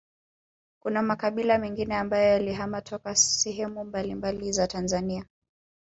Kuna 0.83 1.01
makabila 1.01 1.57
mengine 1.57 1.95
ambayo 1.97 2.23
yalihamia 2.27 2.81
toka 2.81 3.15
sehemu 3.15 3.83
mbambali 3.85 4.51
za 4.51 4.67
Tanzania 4.67 5.25